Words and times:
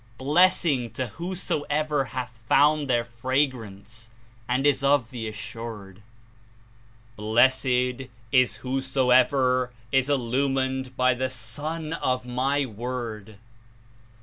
Blessing 0.17 0.89
to 0.93 1.09
whosoever 1.09 2.05
hath 2.05 2.39
found 2.49 2.89
their 2.89 3.05
fragrance 3.05 4.09
and 4.47 4.65
is 4.65 4.81
of 4.81 5.11
the 5.11 5.27
assured." 5.27 6.01
"Blessed 7.15 8.09
is 8.31 8.55
whosoever 8.61 9.69
is 9.91 10.09
illumined 10.09 10.97
by 10.97 11.13
the 11.13 11.29
Sun 11.29 11.93
of 11.93 12.25
My 12.25 12.65
Word. 12.65 13.37